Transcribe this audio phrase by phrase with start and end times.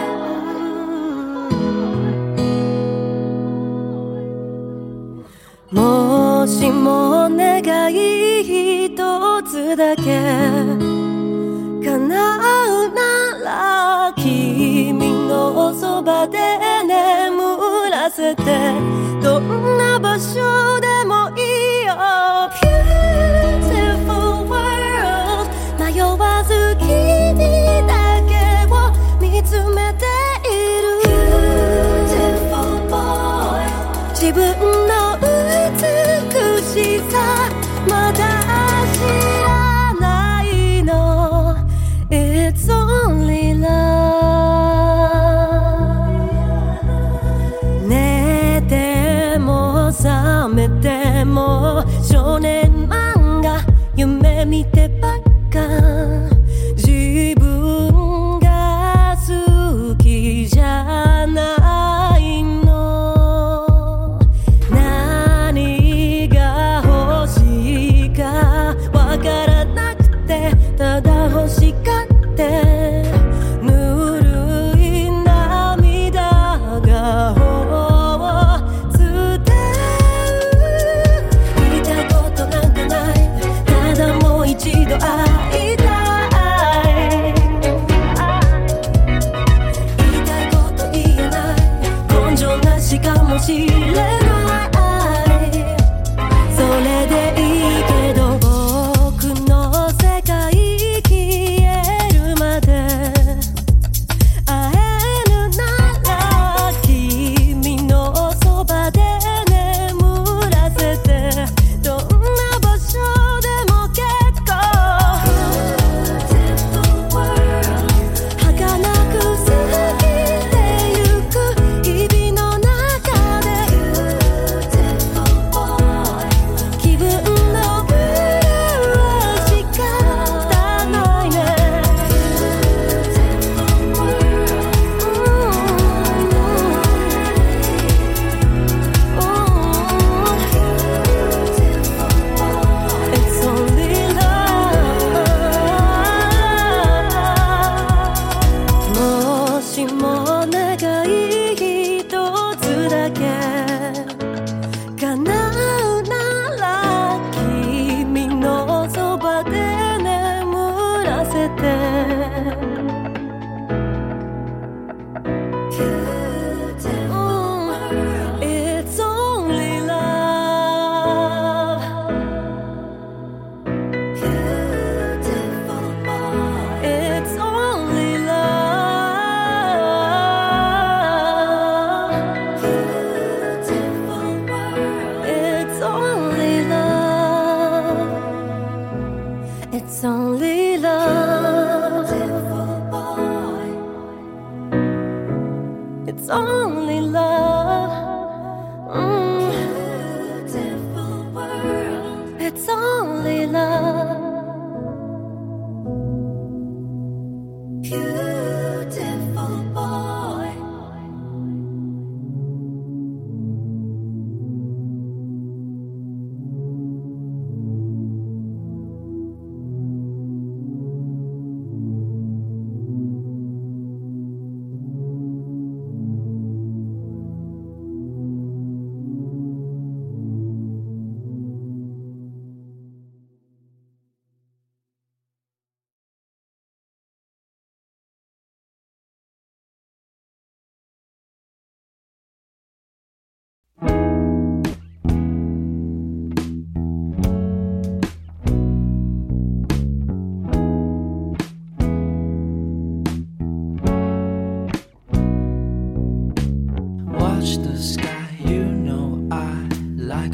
[5.72, 8.96] 「もしも願い一
[9.44, 10.20] つだけ
[11.82, 12.59] 叶う」
[15.30, 16.38] のおそばで
[16.84, 18.42] 眠らせて
[19.22, 21.49] どんな場所でもいい。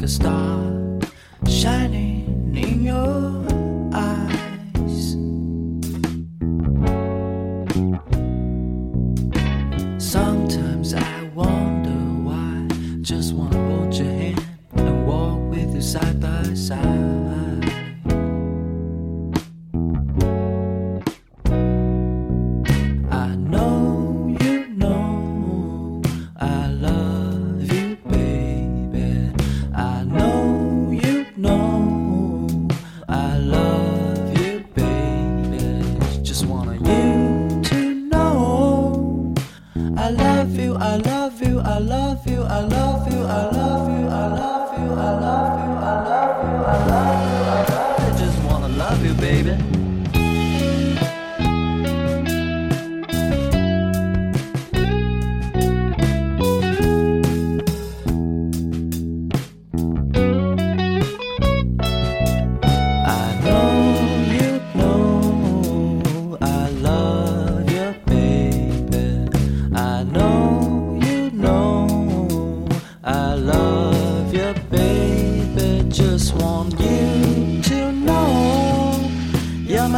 [0.07, 0.56] to stop.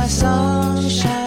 [0.09, 1.18] Sunshine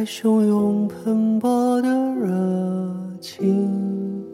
[0.00, 2.26] 怀揣汹涌喷薄的热
[3.20, 4.24] 情，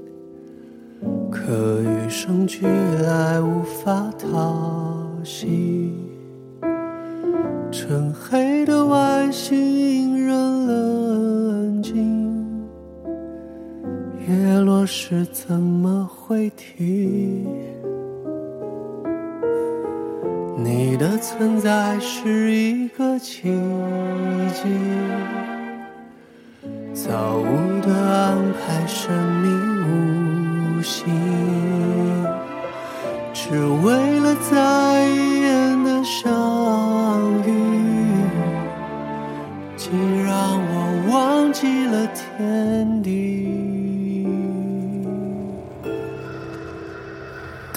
[1.28, 5.92] 可与生俱来无法讨喜。
[7.73, 12.64] 趁黑的外形引人冷静，
[14.28, 17.44] 月落时怎么会提？
[20.58, 24.68] 你的存在是一个奇迹，
[26.96, 29.12] 造物的安排神
[29.42, 29.48] 秘
[29.84, 31.04] 无形，
[33.34, 33.50] 只
[33.84, 36.32] 为了再一眼的相
[37.44, 37.52] 遇，
[39.76, 44.26] 竟让我忘记了天地。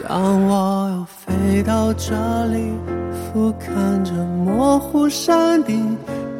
[0.08, 2.72] 当我又飞到这里，
[3.12, 5.98] 俯瞰着模糊山顶，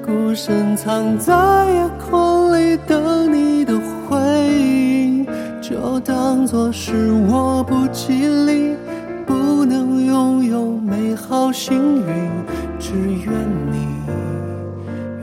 [0.10, 1.32] 孤身藏在
[1.72, 4.18] 夜空里等你的回
[4.58, 5.24] 应，
[5.62, 8.76] 就当作是我不吉利，
[9.24, 12.32] 不能拥有美好幸运，
[12.80, 12.92] 只
[13.24, 13.32] 愿
[13.72, 13.88] 你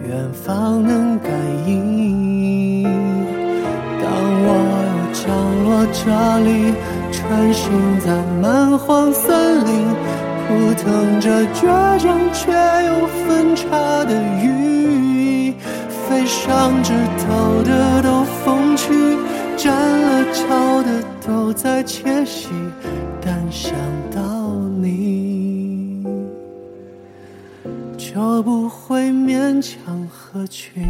[0.07, 1.33] 远方能感
[1.67, 2.85] 应。
[2.85, 4.09] 当
[4.45, 4.49] 我
[4.87, 5.27] 又降
[5.65, 5.99] 落这
[6.45, 6.73] 里，
[7.11, 8.07] 穿行在
[8.41, 9.85] 蛮荒森林，
[10.47, 12.53] 扑腾着倔强却
[12.87, 14.76] 又分叉的羽，
[16.27, 19.17] 上枝头的都风趣，
[19.57, 22.49] 占了潮的都在窃喜，
[23.21, 23.73] 但想
[24.15, 24.21] 到
[24.81, 26.05] 你，
[27.97, 30.85] 就不会勉强合群。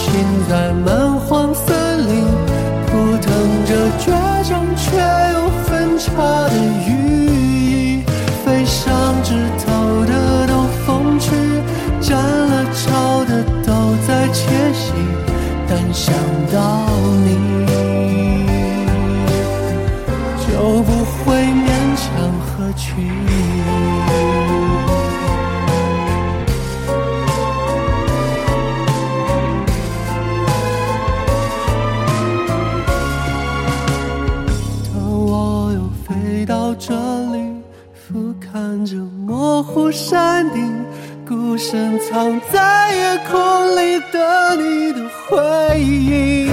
[0.00, 0.12] 心
[0.48, 0.99] 在慢
[41.60, 46.49] 深藏在夜空里的你的回音，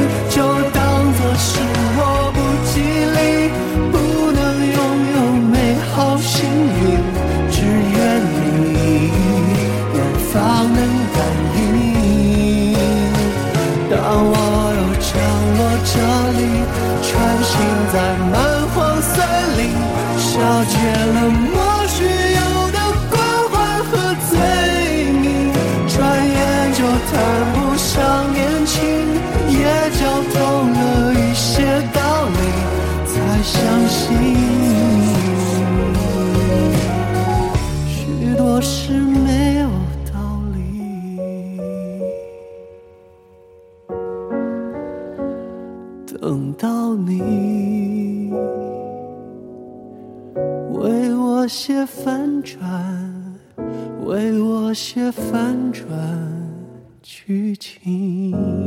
[51.47, 52.59] 写反转，
[54.03, 55.87] 为我写反转
[57.01, 58.66] 剧情。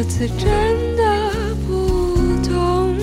[0.00, 1.02] 这次真的
[1.66, 2.14] 不
[2.48, 2.94] 同。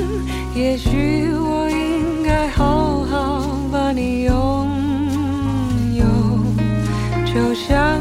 [0.56, 4.34] 也许我应该好好把你拥
[5.94, 6.06] 有，
[7.26, 8.00] 就像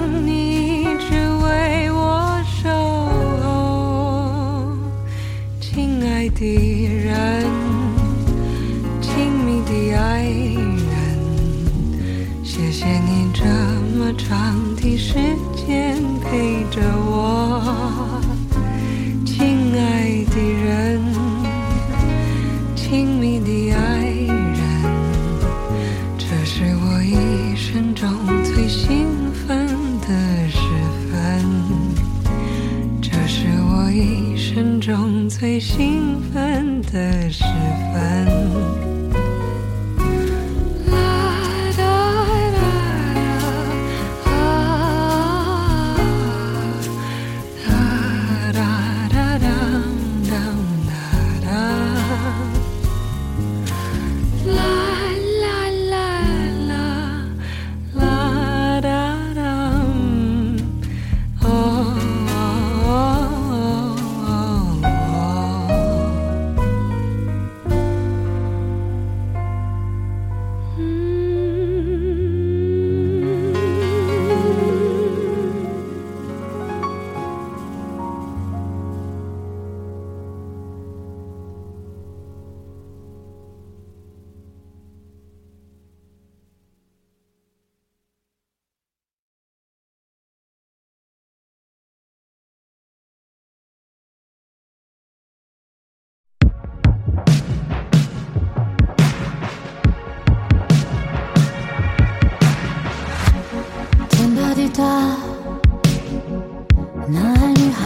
[107.54, 107.84] る